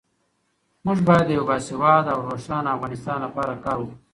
[0.85, 3.97] موږ باید د یو باسواده او روښانه افغانستان لپاره کار وکړو.